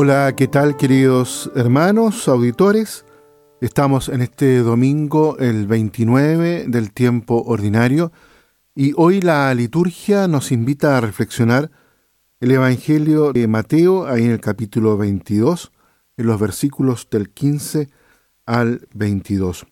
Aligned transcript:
Hola, 0.00 0.36
¿qué 0.36 0.46
tal 0.46 0.76
queridos 0.76 1.50
hermanos, 1.56 2.28
auditores? 2.28 3.04
Estamos 3.60 4.08
en 4.08 4.22
este 4.22 4.58
domingo, 4.58 5.36
el 5.40 5.66
29 5.66 6.66
del 6.68 6.92
tiempo 6.92 7.42
ordinario, 7.44 8.12
y 8.76 8.92
hoy 8.94 9.20
la 9.20 9.52
liturgia 9.54 10.28
nos 10.28 10.52
invita 10.52 10.96
a 10.96 11.00
reflexionar 11.00 11.72
el 12.38 12.52
Evangelio 12.52 13.32
de 13.32 13.48
Mateo, 13.48 14.06
ahí 14.06 14.22
en 14.22 14.30
el 14.30 14.40
capítulo 14.40 14.96
22, 14.96 15.72
en 16.16 16.26
los 16.28 16.38
versículos 16.38 17.08
del 17.10 17.30
15 17.30 17.88
al 18.46 18.86
22. 18.94 19.66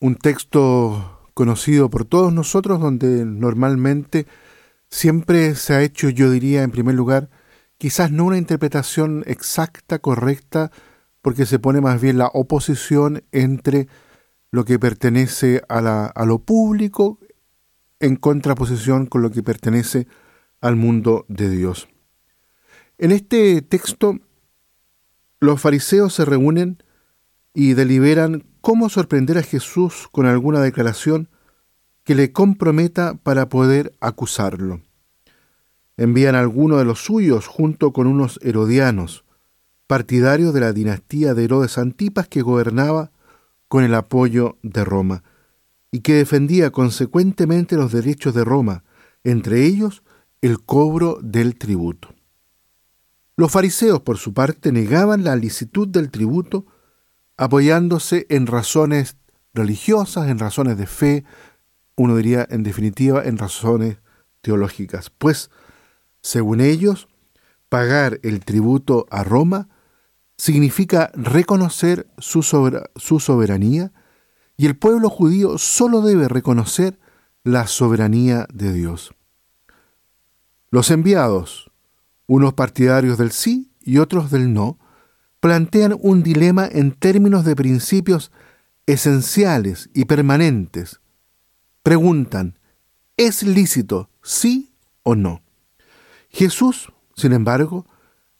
Un 0.00 0.16
texto 0.16 1.28
conocido 1.34 1.90
por 1.90 2.06
todos 2.06 2.32
nosotros, 2.32 2.80
donde 2.80 3.26
normalmente 3.26 4.26
siempre 4.88 5.54
se 5.54 5.74
ha 5.74 5.82
hecho, 5.82 6.08
yo 6.08 6.30
diría, 6.30 6.62
en 6.62 6.70
primer 6.70 6.94
lugar, 6.94 7.28
quizás 7.82 8.12
no 8.12 8.26
una 8.26 8.38
interpretación 8.38 9.24
exacta, 9.26 9.98
correcta, 9.98 10.70
porque 11.20 11.46
se 11.46 11.58
pone 11.58 11.80
más 11.80 12.00
bien 12.00 12.16
la 12.16 12.28
oposición 12.28 13.24
entre 13.32 13.88
lo 14.52 14.64
que 14.64 14.78
pertenece 14.78 15.62
a, 15.68 15.80
la, 15.80 16.06
a 16.06 16.24
lo 16.24 16.38
público 16.38 17.18
en 17.98 18.14
contraposición 18.14 19.06
con 19.06 19.20
lo 19.22 19.32
que 19.32 19.42
pertenece 19.42 20.06
al 20.60 20.76
mundo 20.76 21.26
de 21.26 21.50
Dios. 21.50 21.88
En 22.98 23.10
este 23.10 23.62
texto, 23.62 24.20
los 25.40 25.60
fariseos 25.60 26.14
se 26.14 26.24
reúnen 26.24 26.84
y 27.52 27.74
deliberan 27.74 28.44
cómo 28.60 28.90
sorprender 28.90 29.38
a 29.38 29.42
Jesús 29.42 30.06
con 30.12 30.26
alguna 30.26 30.60
declaración 30.60 31.30
que 32.04 32.14
le 32.14 32.30
comprometa 32.30 33.14
para 33.14 33.48
poder 33.48 33.92
acusarlo 33.98 34.82
envían 36.02 36.34
a 36.34 36.40
alguno 36.40 36.78
de 36.78 36.84
los 36.84 37.04
suyos 37.04 37.46
junto 37.46 37.92
con 37.92 38.06
unos 38.06 38.38
herodianos, 38.42 39.24
partidarios 39.86 40.52
de 40.54 40.60
la 40.60 40.72
dinastía 40.72 41.34
de 41.34 41.44
Herodes 41.44 41.78
Antipas 41.78 42.28
que 42.28 42.42
gobernaba 42.42 43.10
con 43.68 43.84
el 43.84 43.94
apoyo 43.94 44.58
de 44.62 44.84
Roma 44.84 45.22
y 45.90 46.00
que 46.00 46.14
defendía 46.14 46.70
consecuentemente 46.70 47.76
los 47.76 47.92
derechos 47.92 48.34
de 48.34 48.44
Roma, 48.44 48.84
entre 49.24 49.64
ellos 49.64 50.02
el 50.40 50.60
cobro 50.60 51.18
del 51.22 51.56
tributo. 51.56 52.14
Los 53.36 53.52
fariseos, 53.52 54.00
por 54.00 54.18
su 54.18 54.34
parte, 54.34 54.72
negaban 54.72 55.24
la 55.24 55.36
licitud 55.36 55.88
del 55.88 56.10
tributo 56.10 56.66
apoyándose 57.36 58.26
en 58.28 58.46
razones 58.46 59.16
religiosas, 59.54 60.28
en 60.28 60.38
razones 60.38 60.78
de 60.78 60.86
fe, 60.86 61.24
uno 61.96 62.16
diría 62.16 62.46
en 62.50 62.62
definitiva 62.62 63.22
en 63.24 63.38
razones 63.38 63.98
teológicas, 64.40 65.10
pues 65.10 65.50
según 66.22 66.60
ellos, 66.60 67.08
pagar 67.68 68.20
el 68.22 68.44
tributo 68.44 69.06
a 69.10 69.24
Roma 69.24 69.68
significa 70.36 71.10
reconocer 71.14 72.06
su, 72.18 72.42
soberanía 72.42 73.92
y 74.56 74.66
el 74.66 74.76
pueblo 74.76 75.10
judío 75.10 75.58
solo 75.58 76.00
debe 76.00 76.28
reconocer 76.28 76.98
la 77.44 77.66
soberanía 77.66 78.46
de 78.52 78.72
Dios. 78.72 79.14
Los 80.70 80.90
enviados, 80.90 81.70
unos 82.26 82.54
partidarios 82.54 83.18
del 83.18 83.32
sí 83.32 83.72
y 83.80 83.98
otros 83.98 84.30
del 84.30 84.52
no, 84.52 84.78
plantean 85.40 85.96
un 86.00 86.22
dilema 86.22 86.68
en 86.70 86.92
términos 86.92 87.44
de 87.44 87.56
principios 87.56 88.30
esenciales 88.86 89.90
y 89.92 90.04
permanentes. 90.04 91.00
Preguntan, 91.82 92.58
¿es 93.16 93.42
lícito 93.42 94.08
sí 94.22 94.74
o 95.02 95.14
no? 95.14 95.42
Jesús, 96.32 96.92
sin 97.14 97.32
embargo, 97.32 97.86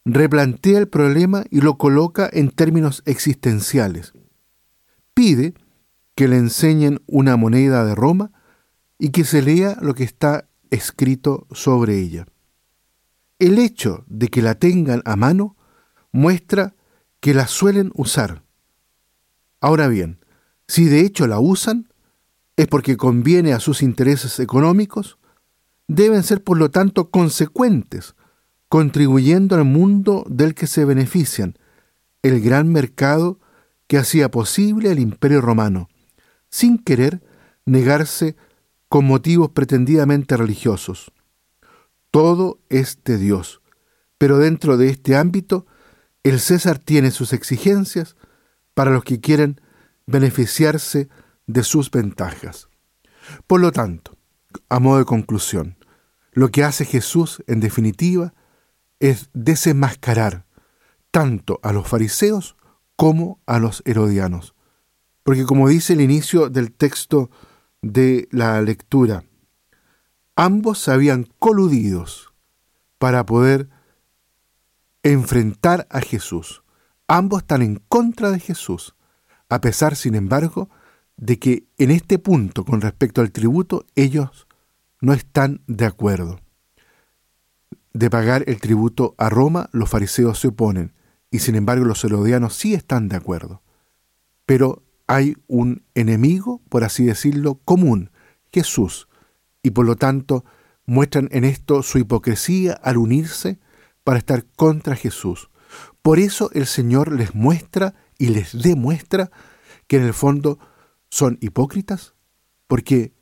replantea 0.04 0.78
el 0.78 0.88
problema 0.88 1.44
y 1.50 1.60
lo 1.60 1.78
coloca 1.78 2.28
en 2.32 2.50
términos 2.50 3.02
existenciales. 3.06 4.12
Pide 5.14 5.54
que 6.14 6.28
le 6.28 6.36
enseñen 6.36 7.02
una 7.06 7.36
moneda 7.36 7.84
de 7.84 7.94
Roma 7.94 8.32
y 8.98 9.10
que 9.10 9.24
se 9.24 9.42
lea 9.42 9.76
lo 9.80 9.94
que 9.94 10.04
está 10.04 10.48
escrito 10.70 11.46
sobre 11.52 11.98
ella. 11.98 12.26
El 13.38 13.58
hecho 13.58 14.04
de 14.06 14.28
que 14.28 14.42
la 14.42 14.54
tengan 14.54 15.02
a 15.04 15.16
mano 15.16 15.56
muestra 16.12 16.74
que 17.20 17.34
la 17.34 17.46
suelen 17.46 17.90
usar. 17.94 18.42
Ahora 19.60 19.88
bien, 19.88 20.18
si 20.66 20.86
de 20.86 21.00
hecho 21.00 21.26
la 21.26 21.38
usan, 21.38 21.88
es 22.56 22.68
porque 22.68 22.96
conviene 22.96 23.52
a 23.52 23.60
sus 23.60 23.82
intereses 23.82 24.40
económicos 24.40 25.18
deben 25.88 26.22
ser 26.22 26.42
por 26.42 26.58
lo 26.58 26.70
tanto 26.70 27.10
consecuentes, 27.10 28.14
contribuyendo 28.68 29.56
al 29.56 29.64
mundo 29.64 30.24
del 30.28 30.54
que 30.54 30.66
se 30.66 30.84
benefician, 30.84 31.58
el 32.22 32.40
gran 32.40 32.70
mercado 32.72 33.38
que 33.86 33.98
hacía 33.98 34.30
posible 34.30 34.90
el 34.90 34.98
imperio 34.98 35.40
romano, 35.40 35.88
sin 36.48 36.78
querer 36.78 37.22
negarse 37.66 38.36
con 38.88 39.04
motivos 39.04 39.50
pretendidamente 39.50 40.36
religiosos. 40.36 41.12
Todo 42.10 42.60
es 42.68 42.98
de 43.04 43.18
Dios, 43.18 43.60
pero 44.18 44.38
dentro 44.38 44.76
de 44.76 44.88
este 44.88 45.16
ámbito, 45.16 45.66
el 46.22 46.40
César 46.40 46.78
tiene 46.78 47.10
sus 47.10 47.32
exigencias 47.32 48.16
para 48.74 48.90
los 48.90 49.04
que 49.04 49.20
quieren 49.20 49.60
beneficiarse 50.06 51.08
de 51.46 51.62
sus 51.62 51.90
ventajas. 51.90 52.68
Por 53.46 53.60
lo 53.60 53.72
tanto, 53.72 54.16
a 54.68 54.78
modo 54.78 54.98
de 54.98 55.04
conclusión, 55.04 55.76
lo 56.32 56.50
que 56.50 56.64
hace 56.64 56.84
Jesús, 56.84 57.42
en 57.46 57.60
definitiva, 57.60 58.34
es 59.00 59.30
desenmascarar 59.34 60.46
tanto 61.10 61.60
a 61.62 61.72
los 61.72 61.86
fariseos 61.86 62.56
como 62.96 63.40
a 63.46 63.58
los 63.58 63.82
herodianos. 63.84 64.54
Porque 65.22 65.44
como 65.44 65.68
dice 65.68 65.92
el 65.92 66.00
inicio 66.00 66.48
del 66.48 66.72
texto 66.72 67.30
de 67.82 68.28
la 68.30 68.60
lectura, 68.62 69.24
ambos 70.36 70.78
se 70.78 70.92
habían 70.92 71.28
coludidos 71.38 72.32
para 72.98 73.26
poder 73.26 73.68
enfrentar 75.02 75.86
a 75.90 76.00
Jesús. 76.00 76.62
Ambos 77.08 77.42
están 77.42 77.62
en 77.62 77.82
contra 77.88 78.30
de 78.30 78.40
Jesús, 78.40 78.94
a 79.48 79.60
pesar, 79.60 79.96
sin 79.96 80.14
embargo, 80.14 80.70
de 81.16 81.38
que 81.38 81.66
en 81.78 81.90
este 81.90 82.18
punto 82.18 82.64
con 82.64 82.80
respecto 82.80 83.20
al 83.20 83.32
tributo 83.32 83.86
ellos 83.94 84.46
no 85.00 85.12
están 85.12 85.62
de 85.66 85.86
acuerdo. 85.86 86.40
De 87.92 88.08
pagar 88.08 88.44
el 88.46 88.60
tributo 88.60 89.14
a 89.18 89.28
Roma, 89.28 89.68
los 89.72 89.90
fariseos 89.90 90.38
se 90.38 90.48
oponen, 90.48 90.94
y 91.30 91.40
sin 91.40 91.54
embargo 91.56 91.84
los 91.84 92.02
herodianos 92.04 92.54
sí 92.54 92.74
están 92.74 93.08
de 93.08 93.16
acuerdo. 93.16 93.62
Pero 94.46 94.82
hay 95.06 95.36
un 95.46 95.84
enemigo, 95.94 96.62
por 96.68 96.84
así 96.84 97.04
decirlo, 97.04 97.60
común, 97.64 98.10
Jesús, 98.50 99.08
y 99.62 99.70
por 99.70 99.86
lo 99.86 99.96
tanto 99.96 100.44
muestran 100.86 101.28
en 101.32 101.44
esto 101.44 101.82
su 101.82 101.98
hipocresía 101.98 102.72
al 102.72 102.96
unirse 102.96 103.58
para 104.04 104.18
estar 104.18 104.46
contra 104.56 104.96
Jesús. 104.96 105.50
Por 106.02 106.18
eso 106.18 106.50
el 106.52 106.66
Señor 106.66 107.12
les 107.12 107.34
muestra 107.34 107.94
y 108.18 108.28
les 108.28 108.60
demuestra 108.60 109.30
que 109.86 109.96
en 109.96 110.04
el 110.04 110.14
fondo 110.14 110.58
son 111.12 111.36
hipócritas, 111.42 112.14
porque 112.66 113.12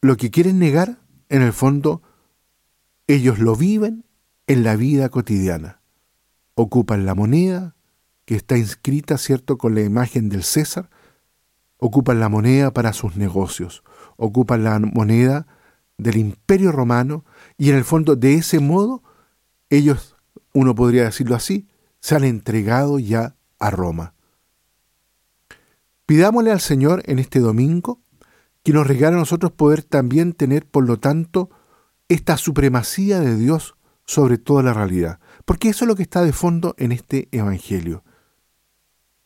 lo 0.00 0.16
que 0.16 0.32
quieren 0.32 0.58
negar, 0.58 0.98
en 1.28 1.42
el 1.42 1.52
fondo, 1.52 2.02
ellos 3.06 3.38
lo 3.38 3.54
viven 3.54 4.04
en 4.48 4.64
la 4.64 4.74
vida 4.74 5.08
cotidiana. 5.08 5.82
Ocupan 6.56 7.06
la 7.06 7.14
moneda 7.14 7.76
que 8.24 8.34
está 8.34 8.58
inscrita, 8.58 9.18
¿cierto?, 9.18 9.56
con 9.56 9.76
la 9.76 9.82
imagen 9.82 10.28
del 10.28 10.42
César. 10.42 10.90
Ocupan 11.76 12.18
la 12.18 12.28
moneda 12.28 12.72
para 12.72 12.92
sus 12.92 13.14
negocios. 13.14 13.84
Ocupan 14.16 14.64
la 14.64 14.80
moneda 14.80 15.46
del 15.96 16.16
imperio 16.16 16.72
romano 16.72 17.24
y 17.56 17.70
en 17.70 17.76
el 17.76 17.84
fondo 17.84 18.16
de 18.16 18.34
ese 18.34 18.58
modo 18.58 19.04
ellos, 19.70 20.16
uno 20.52 20.74
podría 20.74 21.04
decirlo 21.04 21.36
así, 21.36 21.68
se 22.00 22.16
han 22.16 22.24
entregado 22.24 22.98
ya 22.98 23.36
a 23.60 23.70
Roma. 23.70 24.14
Pidámosle 26.08 26.50
al 26.52 26.60
Señor 26.62 27.02
en 27.04 27.18
este 27.18 27.38
domingo 27.38 28.00
que 28.62 28.72
nos 28.72 28.86
regala 28.86 29.16
a 29.16 29.20
nosotros 29.20 29.52
poder 29.52 29.82
también 29.82 30.32
tener, 30.32 30.64
por 30.64 30.86
lo 30.86 30.98
tanto, 30.98 31.50
esta 32.08 32.38
supremacía 32.38 33.20
de 33.20 33.36
Dios 33.36 33.76
sobre 34.06 34.38
toda 34.38 34.62
la 34.62 34.72
realidad. 34.72 35.20
Porque 35.44 35.68
eso 35.68 35.84
es 35.84 35.86
lo 35.86 35.96
que 35.96 36.04
está 36.04 36.22
de 36.22 36.32
fondo 36.32 36.74
en 36.78 36.92
este 36.92 37.28
Evangelio. 37.30 38.04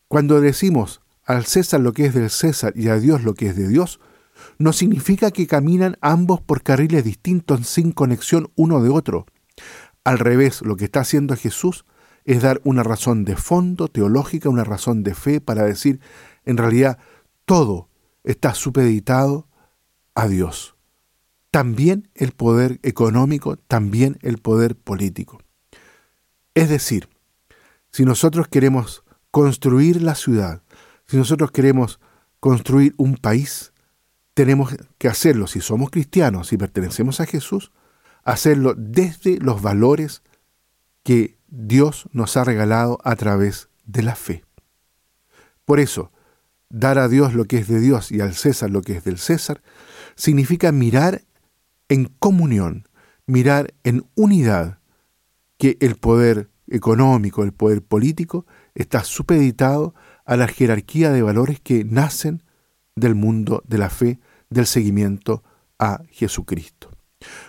Cuando 0.09 0.41
decimos 0.41 0.99
al 1.23 1.45
César 1.45 1.79
lo 1.79 1.93
que 1.93 2.07
es 2.07 2.13
del 2.13 2.29
César 2.29 2.73
y 2.75 2.89
a 2.89 2.99
Dios 2.99 3.23
lo 3.23 3.33
que 3.33 3.47
es 3.47 3.55
de 3.55 3.69
Dios, 3.69 4.01
no 4.57 4.73
significa 4.73 5.31
que 5.31 5.47
caminan 5.47 5.95
ambos 6.01 6.41
por 6.41 6.63
carriles 6.63 7.05
distintos 7.05 7.65
sin 7.65 7.93
conexión 7.93 8.51
uno 8.55 8.83
de 8.83 8.89
otro. 8.89 9.25
Al 10.03 10.19
revés, 10.19 10.61
lo 10.61 10.75
que 10.75 10.83
está 10.83 10.99
haciendo 10.99 11.37
Jesús 11.37 11.85
es 12.25 12.41
dar 12.41 12.59
una 12.65 12.83
razón 12.83 13.23
de 13.23 13.37
fondo 13.37 13.87
teológica, 13.87 14.49
una 14.49 14.65
razón 14.65 15.03
de 15.03 15.13
fe 15.13 15.39
para 15.39 15.63
decir, 15.63 16.01
en 16.45 16.57
realidad, 16.57 16.99
todo 17.45 17.89
está 18.23 18.53
supeditado 18.53 19.47
a 20.15 20.27
Dios. 20.27 20.75
También 21.51 22.09
el 22.15 22.31
poder 22.31 22.79
económico, 22.83 23.57
también 23.57 24.17
el 24.21 24.37
poder 24.37 24.75
político. 24.75 25.39
Es 26.55 26.69
decir, 26.69 27.09
si 27.91 28.05
nosotros 28.05 28.47
queremos 28.47 29.03
construir 29.31 30.01
la 30.01 30.15
ciudad, 30.15 30.61
si 31.05 31.17
nosotros 31.17 31.51
queremos 31.51 31.99
construir 32.39 32.93
un 32.97 33.17
país, 33.17 33.73
tenemos 34.33 34.75
que 34.97 35.07
hacerlo, 35.07 35.47
si 35.47 35.61
somos 35.61 35.91
cristianos, 35.91 36.47
si 36.47 36.57
pertenecemos 36.57 37.19
a 37.19 37.25
Jesús, 37.25 37.71
hacerlo 38.23 38.73
desde 38.75 39.37
los 39.37 39.61
valores 39.61 40.23
que 41.03 41.37
Dios 41.47 42.07
nos 42.11 42.35
ha 42.37 42.43
regalado 42.43 42.97
a 43.03 43.15
través 43.15 43.69
de 43.85 44.01
la 44.01 44.15
fe. 44.15 44.43
Por 45.65 45.79
eso, 45.79 46.11
dar 46.73 46.97
a 46.97 47.07
Dios 47.07 47.35
lo 47.35 47.45
que 47.45 47.59
es 47.59 47.67
de 47.67 47.79
Dios 47.79 48.11
y 48.11 48.19
al 48.19 48.33
César 48.33 48.71
lo 48.71 48.81
que 48.81 48.97
es 48.97 49.03
del 49.03 49.19
César, 49.19 49.61
significa 50.15 50.71
mirar 50.71 51.21
en 51.87 52.05
comunión, 52.19 52.87
mirar 53.27 53.73
en 53.83 54.05
unidad, 54.15 54.79
que 55.57 55.77
el 55.79 55.95
poder 55.95 56.49
económico, 56.67 57.43
el 57.43 57.53
poder 57.53 57.83
político, 57.83 58.47
está 58.73 59.03
supeditado 59.03 59.93
a 60.25 60.35
la 60.35 60.47
jerarquía 60.47 61.11
de 61.11 61.21
valores 61.21 61.59
que 61.59 61.85
nacen 61.85 62.43
del 62.95 63.13
mundo 63.13 63.63
de 63.67 63.77
la 63.77 63.89
fe, 63.89 64.19
del 64.49 64.65
seguimiento 64.65 65.43
a 65.77 66.01
Jesucristo. 66.09 66.89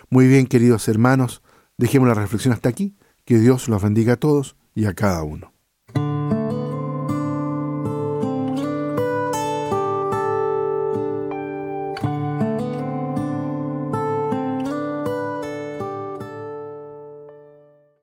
Muy 0.09 0.27
bien, 0.27 0.45
queridos 0.45 0.87
hermanos, 0.87 1.41
dejemos 1.77 2.07
la 2.07 2.13
reflexión 2.13 2.53
hasta 2.53 2.69
aquí. 2.69 2.95
Que 3.25 3.39
Dios 3.39 3.67
los 3.69 3.81
bendiga 3.81 4.13
a 4.13 4.17
todos 4.17 4.55
y 4.75 4.85
a 4.85 4.93
cada 4.93 5.23
uno. 5.23 5.54